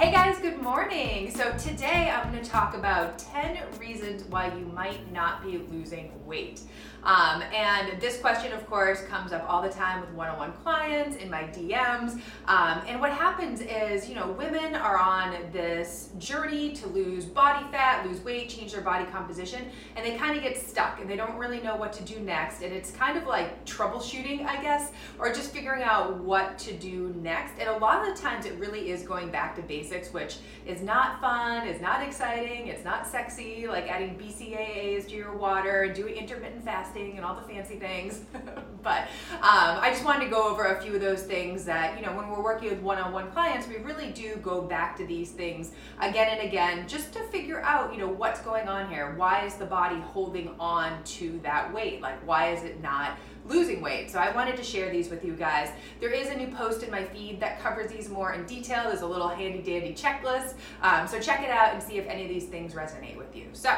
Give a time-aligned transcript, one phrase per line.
[0.00, 1.30] Hey guys, good morning.
[1.30, 6.10] So today I'm going to talk about 10 reasons why you might not be losing
[6.24, 6.62] weight.
[7.02, 11.30] Um, and this question, of course, comes up all the time with one-on-one clients in
[11.30, 12.20] my DMs.
[12.46, 17.66] Um, and what happens is, you know, women are on this journey to lose body
[17.70, 21.16] fat, lose weight, change their body composition, and they kind of get stuck and they
[21.16, 22.62] don't really know what to do next.
[22.62, 27.14] And it's kind of like troubleshooting, I guess, or just figuring out what to do
[27.20, 27.58] next.
[27.58, 30.82] And a lot of the times it really is going back to basics, which is
[30.82, 36.14] not fun, is not exciting, it's not sexy, like adding BCAAs to your water, doing
[36.14, 38.22] intermittent fasting fasting and all the fancy things.
[38.82, 42.04] but um, I just wanted to go over a few of those things that, you
[42.04, 45.06] know, when we're working with one on one clients, we really do go back to
[45.06, 49.14] these things again and again just to figure out, you know, what's going on here.
[49.16, 52.00] Why is the body holding on to that weight?
[52.00, 53.18] Like, why is it not?
[53.50, 54.10] Losing weight.
[54.10, 55.70] So I wanted to share these with you guys.
[56.00, 58.84] There is a new post in my feed that covers these more in detail.
[58.84, 60.54] There's a little handy dandy checklist.
[60.82, 63.48] Um, so check it out and see if any of these things resonate with you.
[63.52, 63.74] So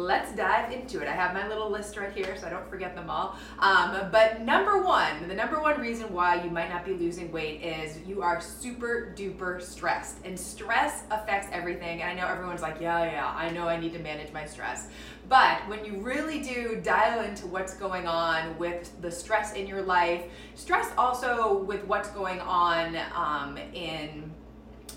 [0.00, 1.08] let's dive into it.
[1.08, 3.36] I have my little list right here so I don't forget them all.
[3.58, 7.62] Um, but number one, the number one reason why you might not be losing weight
[7.62, 10.24] is you are super duper stressed.
[10.24, 12.02] And stress affects everything.
[12.02, 14.88] And I know everyone's like, yeah, yeah, I know I need to manage my stress.
[15.28, 19.82] But when you really do dial into what's going on with the stress in your
[19.82, 24.32] life, stress also with what's going on um, in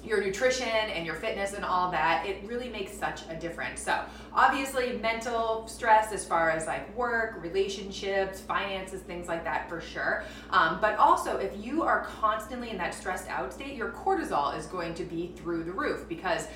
[0.04, 3.82] your nutrition and your fitness and all that, it really makes such a difference.
[3.82, 9.80] So, obviously, mental stress as far as like work, relationships, finances, things like that for
[9.80, 10.24] sure.
[10.50, 14.66] Um, but also, if you are constantly in that stressed out state, your cortisol is
[14.66, 16.48] going to be through the roof because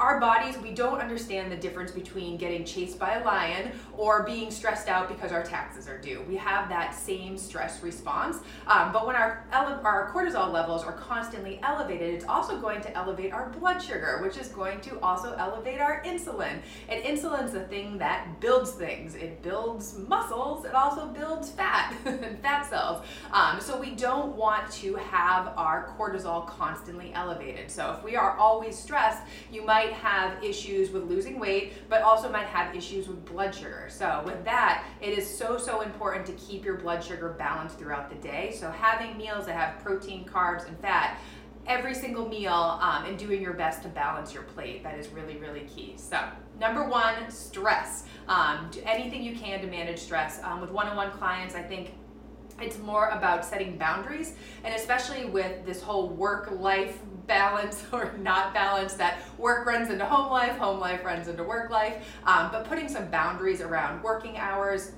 [0.00, 4.50] our bodies, we don't understand the difference between getting chased by a lion or being
[4.50, 6.24] stressed out because our taxes are due.
[6.26, 8.38] We have that same stress response.
[8.66, 12.96] Um, but when our, ele- our cortisol levels are constantly elevated, it's also going to
[12.96, 16.60] elevate our blood sugar, which is going to also elevate our insulin.
[16.88, 19.14] And insulin's the thing that builds things.
[19.14, 23.04] It builds muscles, it also builds fat and fat cells.
[23.32, 27.70] Um, so we don't want to have our cortisol constantly elevated.
[27.70, 29.22] So if we are always stressed,
[29.52, 33.54] you might might have issues with losing weight, but also might have issues with blood
[33.54, 33.86] sugar.
[33.88, 38.08] So, with that, it is so, so important to keep your blood sugar balanced throughout
[38.08, 38.54] the day.
[38.58, 41.18] So, having meals that have protein, carbs, and fat
[41.66, 44.82] every single meal um, and doing your best to balance your plate.
[44.82, 45.94] That is really, really key.
[45.96, 46.18] So,
[46.58, 48.04] number one, stress.
[48.28, 50.40] Um, do anything you can to manage stress.
[50.42, 51.92] Um, with one on one clients, I think
[52.60, 54.34] it's more about setting boundaries
[54.64, 60.04] and especially with this whole work life balance or not balance that work runs into
[60.04, 64.36] home life home life runs into work life um, but putting some boundaries around working
[64.36, 64.92] hours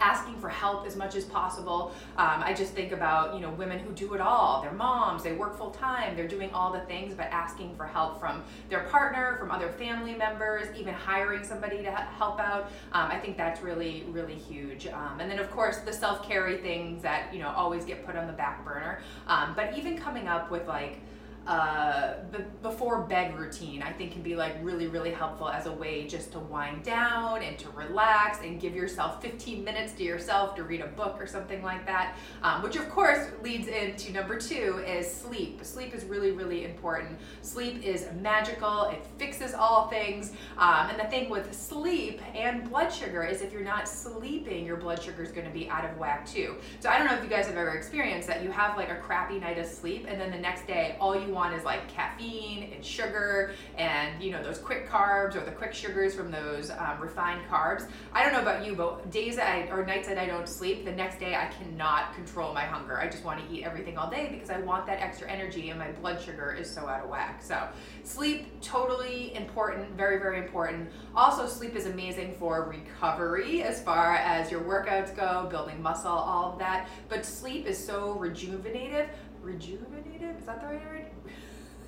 [0.00, 1.92] asking for help as much as possible.
[2.16, 4.62] Um, I just think about you know women who do it all.
[4.62, 8.20] They're moms, they work full time, they're doing all the things, but asking for help
[8.20, 12.70] from their partner, from other family members, even hiring somebody to help out.
[12.92, 14.86] Um, I think that's really really huge.
[14.86, 18.16] Um, and then of course the self carry things that you know always get put
[18.16, 19.00] on the back burner.
[19.26, 21.00] Um, but even coming up with like
[21.46, 25.72] uh, b- before bed routine, I think can be like really, really helpful as a
[25.72, 30.54] way just to wind down and to relax and give yourself 15 minutes to yourself
[30.56, 32.16] to read a book or something like that.
[32.42, 35.64] Um, which, of course, leads into number two is sleep.
[35.64, 37.18] Sleep is really, really important.
[37.42, 40.32] Sleep is magical, it fixes all things.
[40.56, 44.76] Um, and the thing with sleep and blood sugar is if you're not sleeping, your
[44.76, 46.56] blood sugar is going to be out of whack too.
[46.80, 48.96] So, I don't know if you guys have ever experienced that you have like a
[48.96, 52.72] crappy night of sleep and then the next day, all you want is like caffeine
[52.72, 57.00] and sugar and you know those quick carbs or the quick sugars from those um,
[57.00, 57.88] refined carbs.
[58.12, 60.84] I don't know about you, but days that I, or nights that I don't sleep,
[60.84, 62.98] the next day I cannot control my hunger.
[62.98, 65.78] I just want to eat everything all day because I want that extra energy and
[65.78, 67.42] my blood sugar is so out of whack.
[67.42, 67.68] So
[68.04, 70.90] sleep totally important, very very important.
[71.14, 76.52] Also sleep is amazing for recovery as far as your workouts go, building muscle, all
[76.52, 76.88] of that.
[77.08, 79.08] But sleep is so rejuvenative
[79.44, 81.06] rejuvenative is that the right word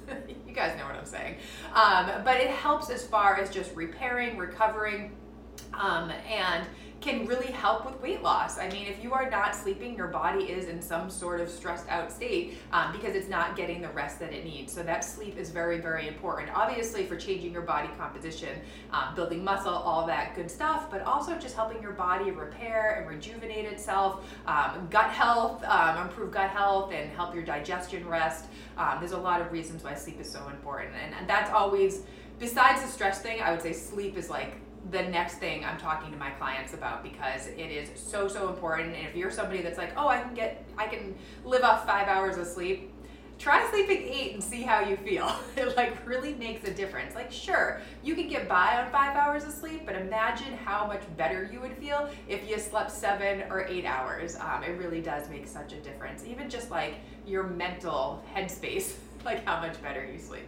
[0.47, 1.37] you guys know what I'm saying.
[1.75, 5.13] Um, but it helps as far as just repairing, recovering,
[5.75, 6.67] um, and
[7.01, 8.59] can really help with weight loss.
[8.59, 11.89] I mean, if you are not sleeping, your body is in some sort of stressed
[11.89, 14.73] out state um, because it's not getting the rest that it needs.
[14.73, 16.51] So that sleep is very, very important.
[16.55, 18.59] Obviously, for changing your body composition,
[18.93, 23.09] um, building muscle, all that good stuff, but also just helping your body repair and
[23.09, 28.47] rejuvenate itself, um, gut health, um, improve gut health, and help your digestion rest.
[28.79, 32.03] Um, there's a lot of reasons why sleep is so important, and, and that's always
[32.39, 34.57] besides the stress thing, I would say sleep is like
[34.91, 38.95] the next thing I'm talking to my clients about because it is so so important.
[38.95, 42.09] And if you're somebody that's like, oh, I can get, I can live off five
[42.09, 42.93] hours of sleep,
[43.39, 45.35] try sleeping eight and see how you feel.
[45.57, 47.15] It like really makes a difference.
[47.15, 51.03] Like, sure, you can get by on five hours of sleep, but imagine how much
[51.17, 54.37] better you would feel if you slept seven or eight hours.
[54.37, 56.25] Um, it really does make such a difference.
[56.25, 56.95] Even just like
[57.27, 58.95] your mental headspace,
[59.25, 60.47] like how much better you sleep.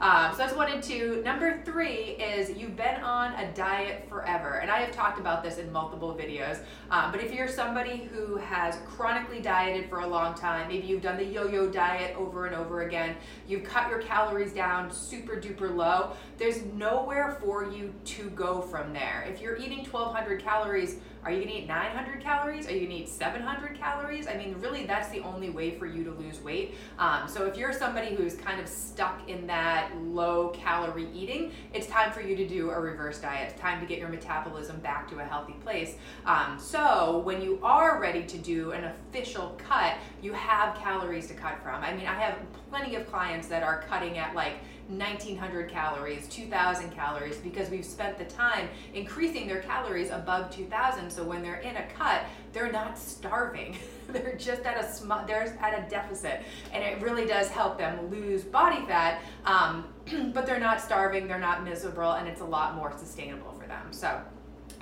[0.00, 1.22] Um, so that's one and two.
[1.24, 4.58] Number three is you've been on a diet forever.
[4.58, 6.60] And I have talked about this in multiple videos.
[6.90, 11.02] Um, but if you're somebody who has chronically dieted for a long time, maybe you've
[11.02, 15.36] done the yo yo diet over and over again, you've cut your calories down super
[15.36, 19.26] duper low, there's nowhere for you to go from there.
[19.28, 22.68] If you're eating 1200 calories, are you gonna eat 900 calories?
[22.68, 24.26] Are you gonna eat 700 calories?
[24.26, 26.74] I mean, really, that's the only way for you to lose weight.
[26.98, 31.86] Um, so if you're somebody who's kind of stuck in that low calorie eating, it's
[31.86, 33.50] time for you to do a reverse diet.
[33.50, 35.96] It's time to get your metabolism back to a healthy place.
[36.26, 41.34] Um, so when you are ready to do an official cut, you have calories to
[41.34, 41.82] cut from.
[41.82, 42.36] I mean, I have
[42.68, 44.54] plenty of clients that are cutting at like
[44.88, 51.22] 1900 calories, 2000 calories because we've spent the time increasing their calories above 2000 so
[51.22, 52.22] when they're in a cut,
[52.52, 53.76] they're not starving.
[54.08, 58.10] they're just at a sm- they're at a deficit and it really does help them
[58.10, 59.86] lose body fat um,
[60.34, 63.92] but they're not starving, they're not miserable and it's a lot more sustainable for them.
[63.92, 64.20] So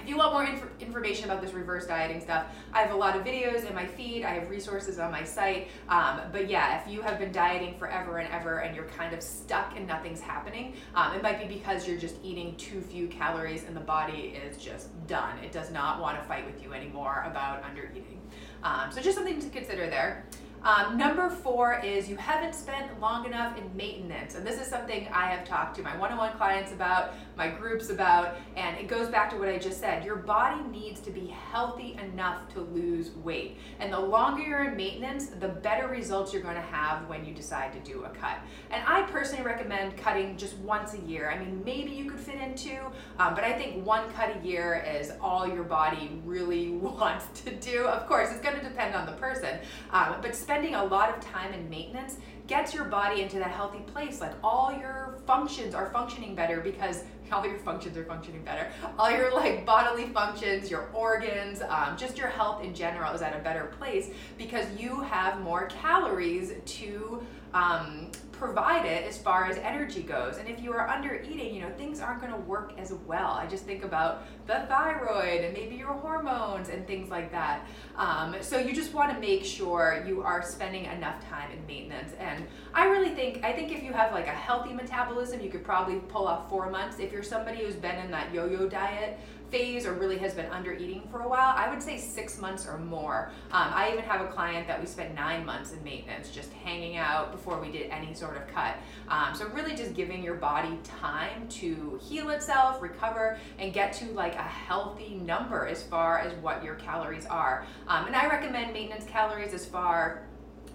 [0.03, 3.17] if you want more inf- information about this reverse dieting stuff, I have a lot
[3.17, 4.25] of videos in my feed.
[4.25, 5.69] I have resources on my site.
[5.89, 9.23] Um, but yeah, if you have been dieting forever and ever and you're kind of
[9.23, 13.65] stuck and nothing's happening, um, it might be because you're just eating too few calories
[13.65, 15.39] and the body is just done.
[15.39, 18.21] It does not want to fight with you anymore about under eating.
[18.65, 20.25] Um, so just something to consider there.
[20.65, 24.37] Um, number four is you haven't spent long enough in maintenance.
[24.37, 27.49] And this is something I have talked to my one on one clients about, my
[27.49, 30.05] groups about, and it goes back to what I just said.
[30.05, 33.59] Your body needs to be healthy enough to lose weight.
[33.81, 37.35] And the longer you're in maintenance, the better results you're going to have when you
[37.35, 38.39] decide to do a cut.
[38.71, 41.29] And I personally recommend cutting just once a year.
[41.29, 42.79] I mean, maybe you could fit in two,
[43.19, 47.53] um, but I think one cut a year is all your body really wants to
[47.57, 47.87] do.
[47.87, 49.59] Of course, it's going to depend on the person,
[49.91, 53.79] um, but spending a lot of time in maintenance gets your body into that healthy
[53.91, 54.21] place.
[54.21, 58.71] Like all your functions are functioning better because all your functions are functioning better.
[58.99, 63.35] All your like bodily functions, your organs, um, just your health in general is at
[63.35, 69.57] a better place because you have more calories to um, provide it as far as
[69.59, 70.37] energy goes.
[70.37, 73.31] And if you are under eating, you know, things aren't going to work as well.
[73.31, 77.67] I just think about the thyroid and maybe your hormones and things like that.
[77.97, 82.15] Um, so you just want to make sure you are spending enough time in maintenance.
[82.19, 82.45] And
[82.75, 86.01] I really think, I think if you have like a healthy metabolism, you could probably
[86.09, 86.99] pull off four months.
[86.99, 89.21] If you're somebody who's been in that yo-yo diet,
[89.53, 92.67] phase or really has been under eating for a while, I would say six months
[92.67, 93.31] or more.
[93.53, 96.97] Um, I even have a client that we spent nine months in maintenance, just hanging
[96.97, 98.77] out before we did any sort of cut.
[99.09, 104.07] Um, so really just giving your body time to heal itself, recover, and get to
[104.07, 107.67] like a healthy number as far as what your calories are.
[107.87, 110.23] Um, and I recommend maintenance calories as far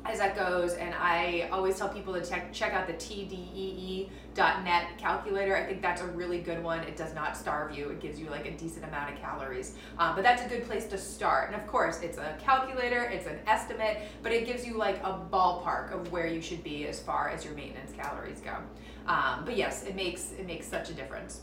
[0.10, 0.74] as that goes.
[0.74, 5.56] And I always tell people to check check out the TDEE.net calculator.
[5.56, 6.80] I think that's a really good one.
[6.82, 7.90] It does not starve you.
[7.90, 9.76] It gives you like a decent amount of calories.
[9.98, 11.52] Um, but that's a good place to start.
[11.52, 13.04] And of course, it's a calculator.
[13.04, 16.88] It's an estimate, but it gives you like a ballpark of where you should be
[16.88, 18.56] as far as your maintenance calories go.
[19.08, 21.42] Um, but yes, it makes it makes such a difference.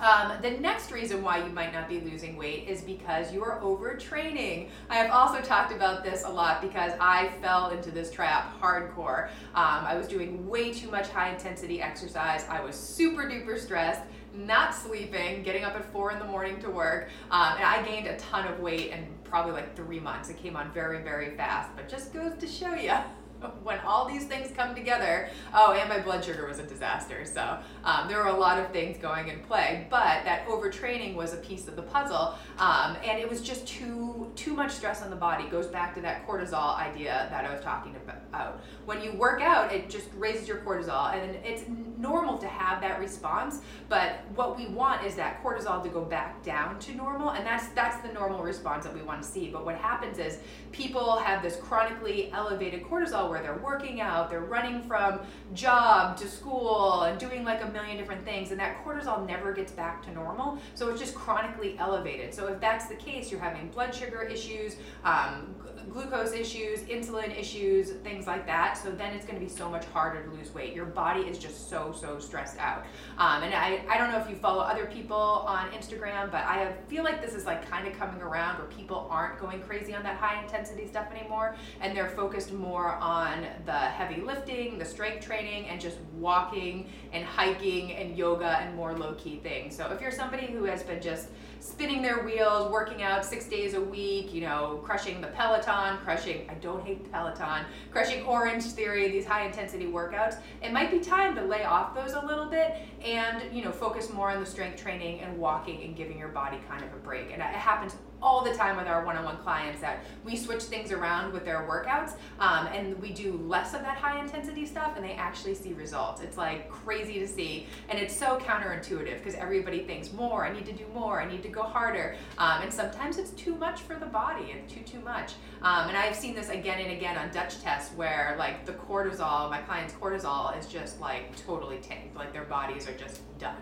[0.00, 3.60] Um, the next reason why you might not be losing weight is because you are
[3.60, 4.68] overtraining.
[4.90, 9.28] I have also talked about this a lot because I fell into this trap hardcore.
[9.54, 12.44] Um, I was doing way too much high intensity exercise.
[12.48, 14.02] I was super duper stressed,
[14.34, 18.06] not sleeping, getting up at four in the morning to work, um, and I gained
[18.06, 20.28] a ton of weight in probably like three months.
[20.28, 22.92] It came on very, very fast, but just goes to show you.
[23.62, 27.24] when all these things come together, oh, and my blood sugar was a disaster.
[27.24, 31.32] So um, there were a lot of things going in play, but that overtraining was
[31.32, 35.10] a piece of the puzzle, um, and it was just too too much stress on
[35.10, 35.44] the body.
[35.44, 38.60] It goes back to that cortisol idea that I was talking about.
[38.84, 41.64] When you work out, it just raises your cortisol, and it's
[41.98, 43.60] normal to have that response.
[43.88, 47.68] But what we want is that cortisol to go back down to normal, and that's
[47.68, 49.48] that's the normal response that we want to see.
[49.48, 50.38] But what happens is
[50.72, 55.20] people have this chronically elevated cortisol where they're working out, they're running from
[55.54, 59.72] job to school and doing like a million different things, and that cortisol never gets
[59.72, 60.58] back to normal.
[60.74, 62.34] So it's just chronically elevated.
[62.34, 65.54] So if that's the case, you're having blood sugar issues, um,
[65.92, 68.76] glucose issues, insulin issues, things like that.
[68.76, 70.74] So then it's going to be so much harder to lose weight.
[70.74, 72.84] Your body is just so, so stressed out.
[73.18, 76.72] Um, and I, I don't know if you follow other people on Instagram, but I
[76.88, 80.02] feel like this is like kind of coming around where people aren't going crazy on
[80.02, 81.56] that high intensity stuff anymore.
[81.80, 87.24] And they're focused more on the heavy lifting, the strength training, and just walking and
[87.24, 89.76] hiking and yoga and more low key things.
[89.76, 91.28] So if you're somebody who has been just
[91.66, 96.48] spinning their wheels, working out six days a week, you know, crushing the Peloton, crushing,
[96.48, 101.34] I don't hate the Peloton, crushing Orangetheory, these high intensity workouts, it might be time
[101.34, 104.80] to lay off those a little bit and, you know, focus more on the strength
[104.80, 107.32] training and walking and giving your body kind of a break.
[107.32, 111.32] And it happens all the time with our one-on-one clients that we switch things around
[111.32, 115.12] with their workouts um, and we do less of that high intensity stuff and they
[115.12, 116.20] actually see results.
[116.20, 120.66] It's like crazy to see and it's so counterintuitive because everybody thinks more i need
[120.66, 123.96] to do more i need to go harder um, and sometimes it's too much for
[123.96, 125.32] the body it's too too much.
[125.62, 129.50] Um, and i've seen this again and again on dutch tests where like the cortisol
[129.50, 133.56] my client's cortisol is just like totally tanked like their bodies are just done.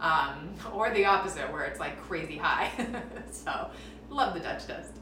[0.00, 2.70] Um, or the opposite where it's like crazy high.
[3.30, 3.70] So
[4.16, 4.92] Love the Dutch test.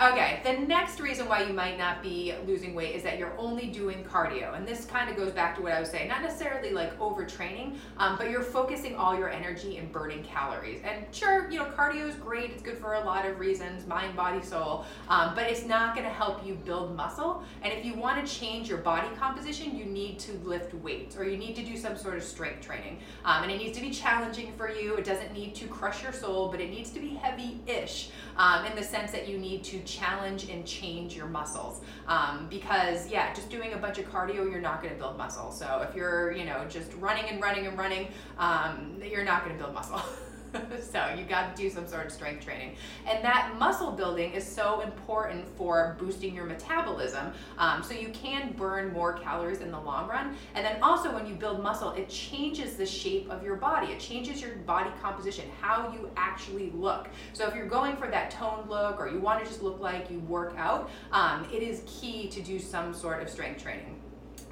[0.00, 3.66] Okay, the next reason why you might not be losing weight is that you're only
[3.66, 4.56] doing cardio.
[4.56, 7.78] And this kind of goes back to what I was saying, not necessarily like overtraining,
[7.96, 10.80] um, but you're focusing all your energy and burning calories.
[10.84, 14.14] And sure, you know, cardio is great, it's good for a lot of reasons mind,
[14.14, 17.42] body, soul, um, but it's not gonna help you build muscle.
[17.62, 21.36] And if you wanna change your body composition, you need to lift weights or you
[21.36, 23.00] need to do some sort of strength training.
[23.24, 24.94] Um, and it needs to be challenging for you.
[24.94, 28.64] It doesn't need to crush your soul, but it needs to be heavy ish um,
[28.64, 31.82] in the sense that you need to challenge and change your muscles.
[32.06, 35.50] Um, because yeah, just doing a bunch of cardio, you're not going to build muscle.
[35.50, 39.56] So if you're, you know, just running and running and running, um, you're not going
[39.56, 40.00] to build muscle.
[40.80, 42.76] so you got to do some sort of strength training.
[43.06, 47.32] And that muscle building is so important for boosting your metabolism.
[47.58, 50.36] Um, so you can burn more calories in the long run.
[50.54, 53.88] And then also when you build muscle, it changes the shape of your body.
[53.92, 57.08] It changes your body composition, how you actually look.
[57.32, 60.10] So if you're going for that toned look or you want to just look like
[60.10, 63.97] you work out, um, it is key to do some sort of strength training.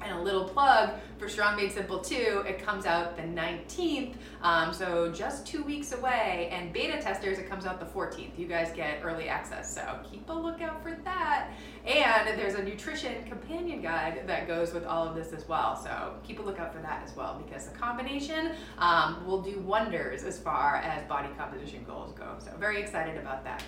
[0.01, 4.73] And a little plug for Strong Made Simple 2, it comes out the 19th, um,
[4.73, 6.49] so just two weeks away.
[6.51, 8.37] And beta testers, it comes out the 14th.
[8.37, 11.49] You guys get early access, so keep a lookout for that.
[11.85, 16.15] And there's a nutrition companion guide that goes with all of this as well, so
[16.23, 20.37] keep a lookout for that as well because the combination um, will do wonders as
[20.37, 22.35] far as body composition goals go.
[22.39, 23.63] So, very excited about that.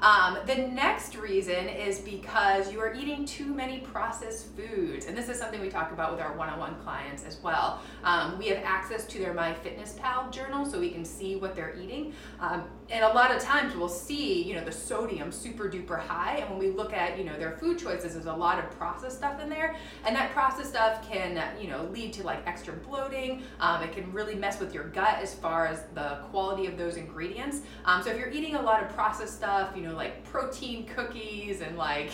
[0.00, 5.06] Um, the next reason is because you are eating too many processed foods.
[5.06, 7.82] And this is something we talk about with our one on one clients as well.
[8.02, 12.14] Um, we have access to their MyFitnessPal journal so we can see what they're eating.
[12.40, 16.36] Um, and a lot of times we'll see, you know, the sodium super duper high.
[16.38, 19.18] And when we look at, you know, their food choices, there's a lot of processed
[19.18, 19.76] stuff in there.
[20.06, 23.42] And that processed stuff can, you know, lead to like extra bloating.
[23.60, 26.96] Um, it can really mess with your gut as far as the quality of those
[26.96, 27.60] ingredients.
[27.84, 31.60] Um, so if you're eating a lot of processed stuff, you know, like protein cookies
[31.60, 32.10] and like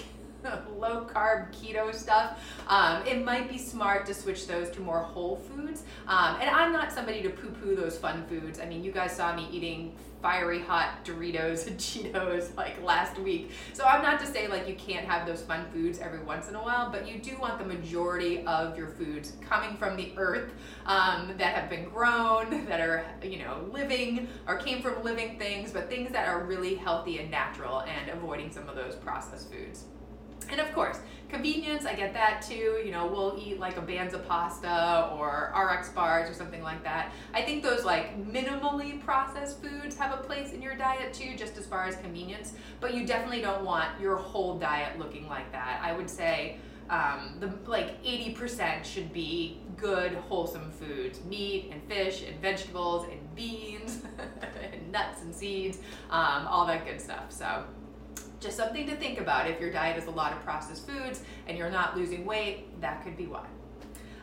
[0.78, 5.36] low carb keto stuff, um, it might be smart to switch those to more whole
[5.36, 5.84] foods.
[6.06, 8.60] Um, and I'm not somebody to poo poo those fun foods.
[8.60, 13.52] I mean, you guys saw me eating fiery hot Doritos and Cheetos like last week.
[13.72, 16.54] So I'm not to say like you can't have those fun foods every once in
[16.54, 20.52] a while, but you do want the majority of your foods coming from the earth
[20.86, 25.70] um, that have been grown, that are, you know, living or came from living things,
[25.70, 29.84] but things that are really healthy and natural and avoiding some of those processed foods.
[30.50, 30.98] And of course,
[31.28, 32.80] convenience, I get that too.
[32.84, 37.12] You know, we'll eat like a Banza pasta or RX bars or something like that.
[37.34, 41.56] I think those like minimally processed foods have a place in your diet too, just
[41.56, 42.54] as far as convenience.
[42.80, 45.80] But you definitely don't want your whole diet looking like that.
[45.82, 52.22] I would say um, the like 80% should be good, wholesome foods meat and fish
[52.26, 54.02] and vegetables and beans
[54.72, 55.78] and nuts and seeds,
[56.10, 57.30] um, all that good stuff.
[57.30, 57.64] So
[58.46, 59.50] Just something to think about.
[59.50, 63.02] If your diet is a lot of processed foods and you're not losing weight, that
[63.02, 63.44] could be why.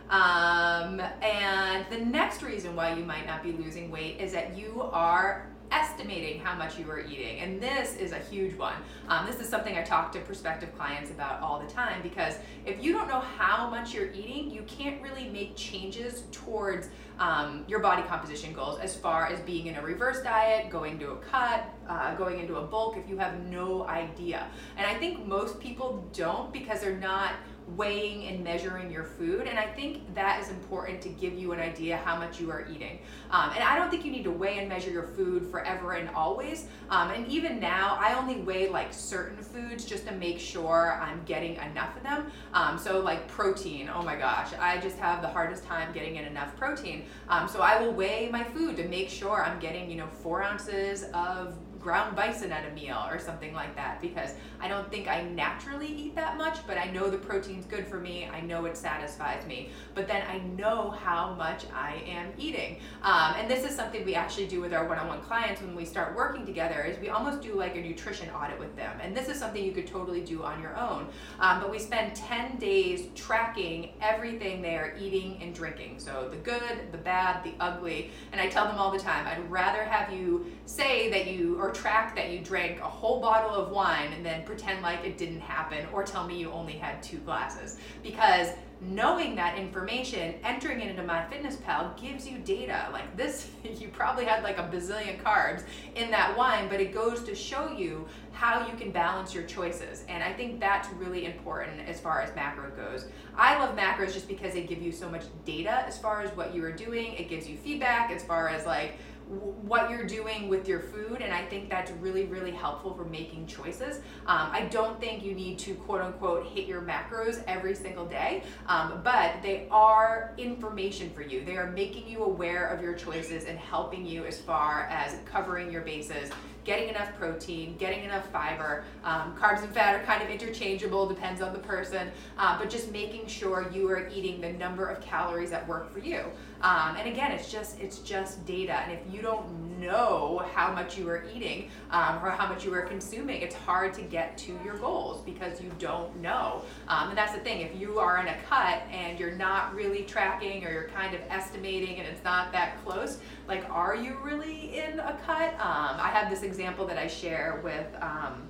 [0.10, 4.82] Um, and the next reason why you might not be losing weight is that you
[4.94, 7.40] are estimating how much you are eating.
[7.40, 8.76] And this is a huge one.
[9.10, 12.82] Um, this is something I talk to prospective clients about all the time because if
[12.82, 16.88] you don't know how much you're eating, you can't really make changes towards
[17.20, 21.12] um, your body composition goals as far as being in a reverse diet, going to
[21.12, 24.48] a cut, uh, going into a bulk if you have no idea.
[24.78, 27.34] And I think most people don't because they're not
[27.68, 29.48] weighing and measuring your food.
[29.48, 32.68] And I think that is important to give you an idea how much you are
[32.70, 33.00] eating.
[33.32, 36.10] Um, and I don't think you need to weigh and measure your food forever and
[36.10, 36.68] always.
[36.90, 41.24] Um, and even now, I only weigh like certain foods just to make sure I'm
[41.26, 42.32] getting enough of them.
[42.54, 46.26] Um, so, like protein, oh my gosh, I just have the hardest time getting in
[46.26, 47.03] enough protein.
[47.30, 50.44] Um, so, I will weigh my food to make sure I'm getting, you know, four
[50.44, 55.10] ounces of ground bison at a meal or something like that because I don't think
[55.10, 58.30] I naturally eat that much, but I know the protein's good for me.
[58.32, 59.70] I know it satisfies me.
[59.94, 62.80] But then I know how much I am eating.
[63.02, 65.76] Um, and this is something we actually do with our one on one clients when
[65.76, 68.98] we start working together is we almost do like a nutrition audit with them.
[69.02, 71.08] And this is something you could totally do on your own.
[71.40, 76.00] Um, but we spend 10 days tracking everything they are eating and drinking.
[76.00, 78.12] So the good, the bad, the ugly.
[78.32, 81.73] And I tell them all the time, I'd rather have you say that you, or
[81.74, 85.42] track that you drank a whole bottle of wine and then pretend like it didn't
[85.42, 87.78] happen or tell me you only had two glasses.
[88.02, 88.50] Because
[88.82, 92.90] knowing that information, entering it into MyFitnessPal gives you data.
[92.92, 95.64] Like this, you probably had like a bazillion carbs
[95.96, 100.04] in that wine, but it goes to show you how you can balance your choices.
[100.10, 103.06] And I think that's really important as far as macro goes.
[103.36, 106.54] I love macros just because they give you so much data as far as what
[106.54, 107.14] you are doing.
[107.14, 108.98] It gives you feedback as far as like,
[109.28, 113.48] what you're doing with your food and i think that's really really helpful for making
[113.48, 113.98] choices
[114.28, 118.44] um, i don't think you need to quote unquote hit your macros every single day
[118.68, 123.46] um, but they are information for you they are making you aware of your choices
[123.46, 126.30] and helping you as far as covering your bases
[126.64, 128.84] getting enough protein, getting enough fiber.
[129.04, 132.92] Um, carbs and fat are kind of interchangeable, depends on the person, uh, but just
[132.92, 136.24] making sure you are eating the number of calories that work for you.
[136.64, 138.74] Um, and again, it's just it's just data.
[138.74, 142.74] And if you don't know how much you are eating um, or how much you
[142.74, 146.62] are consuming, it's hard to get to your goals because you don't know.
[146.88, 147.62] Um, and that's the thing.
[147.62, 151.22] If you are in a cut and you're not really tracking or you're kind of
[151.30, 155.54] estimating and it's not that close, like, are you really in a cut?
[155.56, 158.44] Um, I have this example that I share with um,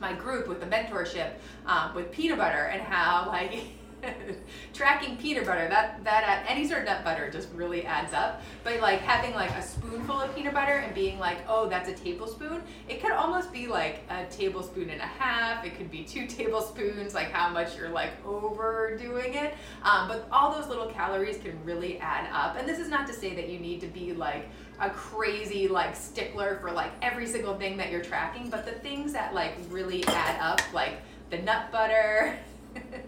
[0.00, 1.34] my group with the mentorship
[1.66, 3.62] um, with peanut butter and how like
[4.72, 8.42] tracking peanut butter that that uh, any sort of nut butter just really adds up.
[8.64, 11.94] But like having like a spoonful of peanut butter and being like oh that's a
[11.94, 16.26] tablespoon it could almost be like a tablespoon and a half it could be two
[16.28, 19.54] tablespoons like how much you're like overdoing it.
[19.82, 22.56] Um, but all those little calories can really add up.
[22.56, 24.48] And this is not to say that you need to be like
[24.80, 29.12] a crazy like stickler for like every single thing that you're tracking but the things
[29.12, 32.38] that like really add up like the nut butter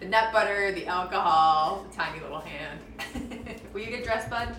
[0.00, 2.80] the nut butter, the alcohol, the tiny little hand.
[3.72, 4.54] Will you get dressed, bud?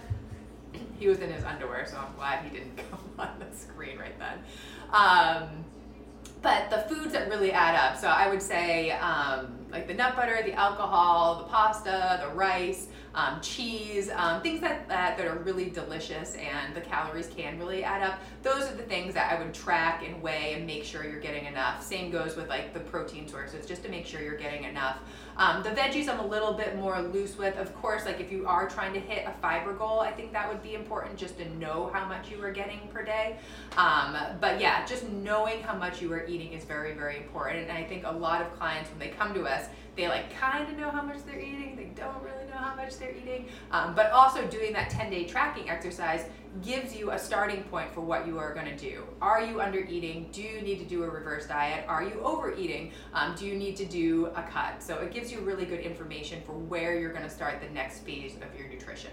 [0.98, 4.18] He was in his underwear, so I'm glad he didn't come on the screen right
[4.20, 4.40] then.
[4.92, 5.64] Um,
[6.42, 10.16] but the foods that really add up, so I would say um, like the nut
[10.16, 15.40] butter, the alcohol, the pasta, the rice, um, cheese, um, things that, that, that are
[15.40, 18.20] really delicious and the calories can really add up.
[18.44, 21.46] Those are the things that I would track and weigh and make sure you're getting
[21.46, 21.84] enough.
[21.84, 25.00] Same goes with like the protein sources, just to make sure you're getting enough.
[25.38, 27.58] Um, the veggies I'm a little bit more loose with.
[27.58, 30.50] Of course, like if you are trying to hit a fiber goal, I think that
[30.50, 33.38] would be important just to know how much you are getting per day.
[33.78, 37.70] Um, but yeah, just knowing how much you are eating is very, very important.
[37.70, 39.59] And I think a lot of clients, when they come to us,
[39.96, 41.76] they like kind of know how much they're eating.
[41.76, 43.48] They don't really know how much they're eating.
[43.72, 46.26] Um, but also doing that 10 day tracking exercise
[46.64, 49.04] gives you a starting point for what you are going to do.
[49.22, 50.30] Are you under eating?
[50.32, 51.86] Do you need to do a reverse diet?
[51.88, 52.92] Are you overeating?
[53.14, 54.82] Um, do you need to do a cut?
[54.82, 58.00] So it gives you really good information for where you're going to start the next
[58.00, 59.12] phase of your nutrition.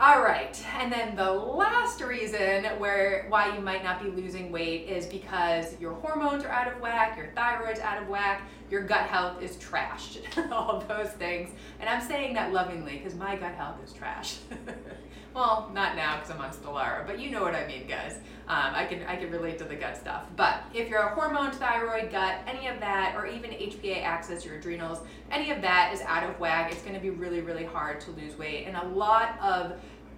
[0.00, 4.88] All right, and then the last reason where why you might not be losing weight
[4.88, 9.08] is because your hormones are out of whack, your thyroid's out of whack, your gut
[9.08, 10.20] health is trashed,
[10.52, 11.50] all those things.
[11.80, 14.36] And I'm saying that lovingly because my gut health is trashed.
[15.38, 18.16] well, not now because I'm on Stelara, but you know what I mean, guys.
[18.48, 20.24] Um, I can I can relate to the gut stuff.
[20.34, 24.56] But if you're a hormone, thyroid, gut, any of that, or even HPA axis, your
[24.56, 24.98] adrenals,
[25.30, 28.10] any of that is out of whack, it's going to be really really hard to
[28.12, 28.66] lose weight.
[28.66, 29.74] And a lot of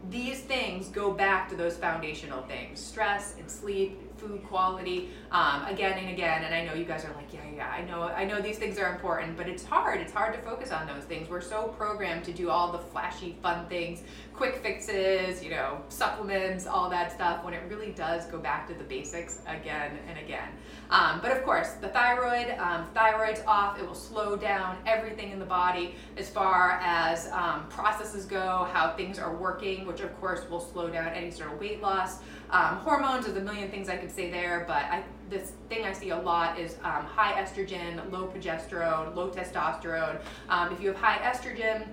[0.08, 5.98] these things go back to those foundational things stress and sleep food quality um, again
[5.98, 8.40] and again and i know you guys are like yeah yeah i know i know
[8.40, 11.28] these things are important but it's hard it's hard to focus on those things.
[11.28, 14.02] We're so programmed to do all the flashy fun things
[14.34, 18.74] quick fixes you know supplements all that stuff when it really does go back to
[18.74, 20.48] the basics again and again.
[20.90, 25.38] Um, but of course the thyroid um, thyroid's off it will slow down everything in
[25.38, 30.48] the body as far as um, processes go how things are working which of course
[30.48, 32.18] will slow down any sort of weight loss.
[32.50, 35.92] Um, hormones, there's a million things I could say there, but I, this thing I
[35.92, 40.20] see a lot is um, high estrogen, low progesterone, low testosterone.
[40.48, 41.86] Um, if you have high estrogen,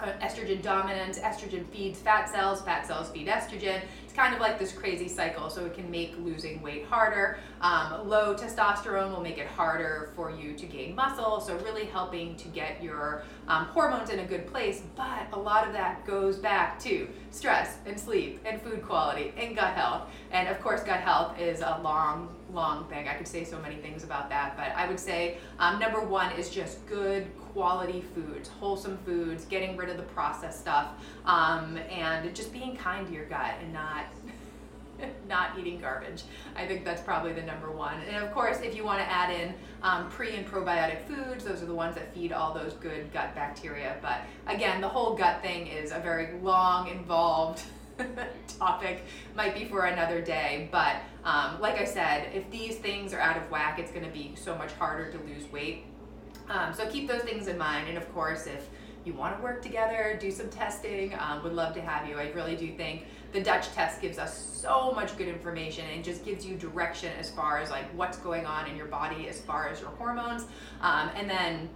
[0.00, 3.80] uh, estrogen dominance, estrogen feeds fat cells, fat cells feed estrogen.
[4.04, 7.38] It's kind of like this crazy cycle, so it can make losing weight harder.
[7.60, 12.36] Um, low testosterone will make it harder for you to gain muscle, so really helping
[12.36, 14.82] to get your um, hormones in a good place.
[14.94, 19.56] But a lot of that goes back to stress and sleep and food quality and
[19.56, 20.08] gut health.
[20.30, 23.08] And of course, gut health is a long, long thing.
[23.08, 26.32] I could say so many things about that, but I would say um, number one
[26.32, 30.88] is just good quality foods, wholesome foods, getting rid of the processed stuff,
[31.26, 34.06] um, and just being kind to your gut and not
[35.28, 36.24] not eating garbage.
[36.56, 38.00] I think that's probably the number one.
[38.08, 41.62] And of course, if you want to add in um, pre and probiotic foods, those
[41.62, 43.96] are the ones that feed all those good gut bacteria.
[44.02, 47.62] But again, the whole gut thing is a very long, involved
[48.58, 49.04] topic.
[49.36, 50.68] Might be for another day.
[50.72, 50.96] But
[51.28, 54.32] um, like I said, if these things are out of whack, it's going to be
[54.34, 55.84] so much harder to lose weight.
[56.48, 57.86] Um, so keep those things in mind.
[57.86, 58.66] And of course, if
[59.04, 62.18] you want to work together, do some testing, um, would love to have you.
[62.18, 66.24] I really do think the Dutch test gives us so much good information and just
[66.24, 69.68] gives you direction as far as like what's going on in your body as far
[69.68, 70.46] as your hormones.
[70.80, 71.68] Um, and then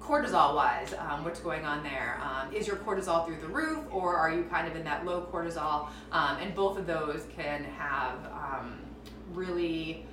[0.00, 2.20] cortisol wise, um, what's going on there?
[2.22, 5.26] Um, is your cortisol through the roof or are you kind of in that low
[5.32, 5.88] cortisol?
[6.12, 8.78] Um, and both of those can have um,
[9.32, 10.04] really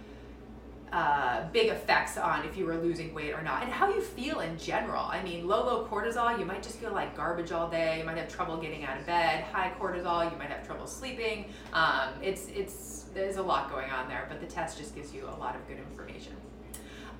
[0.92, 4.42] uh, big effects on if you were losing weight or not and how you feel
[4.42, 5.06] in general.
[5.06, 8.00] I mean, low, low cortisol, you might just feel like garbage all day.
[8.00, 9.46] You might have trouble getting out of bed.
[9.46, 11.46] High cortisol, you might have trouble sleeping.
[11.72, 15.26] Um, it's, it's, there's a lot going on there, but the test just gives you
[15.26, 16.34] a lot of good information.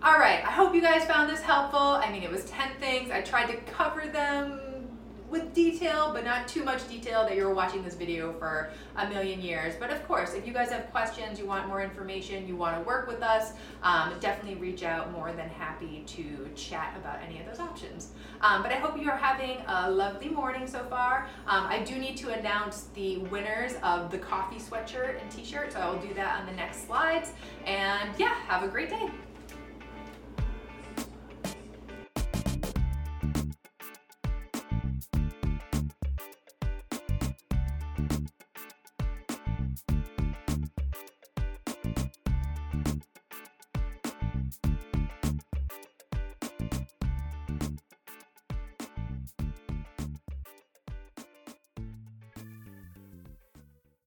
[0.04, 1.80] All right, I hope you guys found this helpful.
[1.80, 3.12] I mean, it was 10 things.
[3.12, 4.60] I tried to cover them
[5.32, 9.08] with detail, but not too much detail that you were watching this video for a
[9.08, 9.74] million years.
[9.80, 12.84] But of course, if you guys have questions, you want more information, you want to
[12.84, 15.12] work with us, um, definitely reach out.
[15.12, 18.10] More than happy to chat about any of those options.
[18.42, 21.28] Um, but I hope you are having a lovely morning so far.
[21.48, 25.80] Um, I do need to announce the winners of the coffee sweatshirt and t-shirt, so
[25.80, 27.32] I will do that on the next slides.
[27.66, 29.10] And yeah, have a great day.